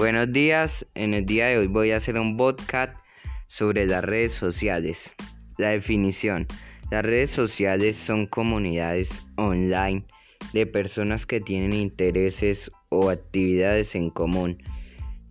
[0.00, 2.96] Buenos días, en el día de hoy voy a hacer un podcast
[3.48, 5.12] sobre las redes sociales.
[5.58, 6.46] La definición.
[6.90, 10.06] Las redes sociales son comunidades online
[10.54, 14.56] de personas que tienen intereses o actividades en común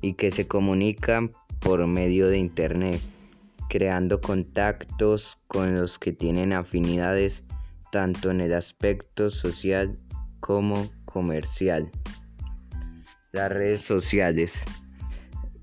[0.01, 1.31] y que se comunican
[1.61, 3.01] por medio de Internet,
[3.69, 7.43] creando contactos con los que tienen afinidades
[7.91, 9.95] tanto en el aspecto social
[10.41, 11.89] como comercial.
[13.31, 14.63] Las redes sociales.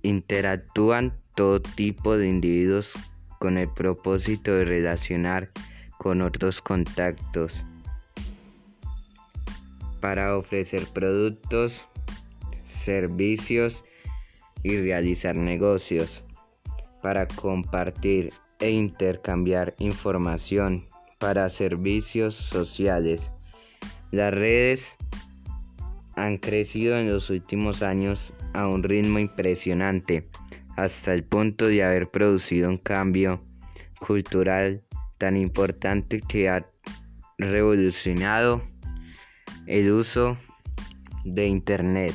[0.03, 2.93] Interactúan todo tipo de individuos
[3.39, 5.51] con el propósito de relacionar
[5.99, 7.65] con otros contactos.
[10.01, 11.85] Para ofrecer productos,
[12.69, 13.83] servicios
[14.63, 16.25] y realizar negocios,
[17.03, 20.87] para compartir e intercambiar información
[21.19, 23.31] para servicios sociales.
[24.13, 24.97] Las redes
[26.17, 30.29] han crecido en los últimos años a un ritmo impresionante,
[30.77, 33.43] hasta el punto de haber producido un cambio
[34.01, 34.83] cultural
[35.19, 36.67] tan importante que ha
[37.39, 38.63] revolucionado
[39.67, 40.39] el uso
[41.25, 42.15] de Internet.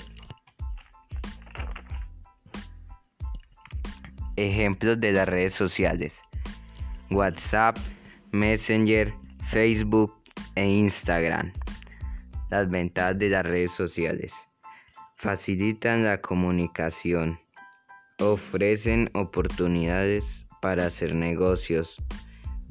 [4.35, 6.19] Ejemplos de las redes sociales.
[7.11, 7.77] WhatsApp,
[8.31, 9.13] Messenger,
[9.49, 10.13] Facebook
[10.55, 11.51] e Instagram.
[12.51, 14.33] Las ventajas de las redes sociales.
[15.15, 17.39] Facilitan la comunicación.
[18.19, 21.95] Ofrecen oportunidades para hacer negocios.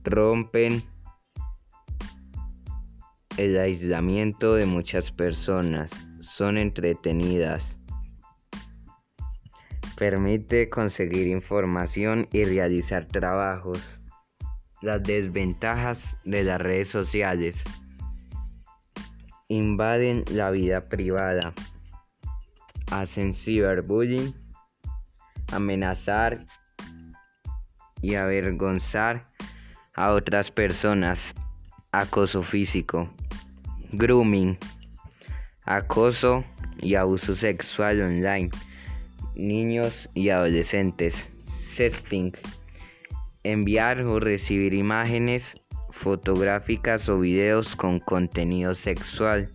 [0.04, 0.82] Rompen
[3.38, 5.90] el aislamiento de muchas personas.
[6.20, 7.80] Son entretenidas.
[9.96, 13.98] Permite conseguir información y realizar trabajos.
[14.82, 17.64] Las desventajas de las redes sociales
[19.50, 21.52] invaden la vida privada,
[22.92, 24.32] hacen ciberbullying,
[25.52, 26.46] amenazar
[28.00, 29.24] y avergonzar
[29.94, 31.34] a otras personas,
[31.90, 33.12] acoso físico,
[33.90, 34.56] grooming,
[35.64, 36.44] acoso
[36.80, 38.50] y abuso sexual online,
[39.34, 41.28] niños y adolescentes,
[41.58, 42.32] sexting,
[43.42, 45.59] enviar o recibir imágenes
[46.00, 49.50] fotográficas o videos con contenido sexual.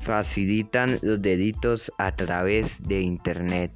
[0.00, 3.70] Facilitan los delitos a través de Internet.